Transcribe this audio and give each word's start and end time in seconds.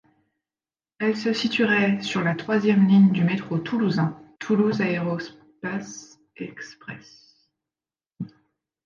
Elle 0.97 1.15
se 1.15 1.31
situerait 1.31 2.01
sur 2.01 2.23
la 2.23 2.33
troisième 2.33 2.87
ligne 2.87 3.11
du 3.11 3.23
métro 3.23 3.59
toulousain, 3.59 4.19
Toulouse 4.39 4.81
Aerospace 4.81 6.17
Express. 6.37 7.47